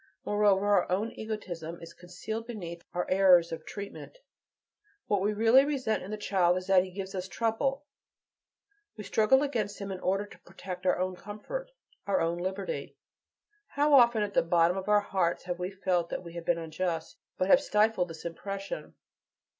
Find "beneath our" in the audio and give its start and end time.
2.47-3.05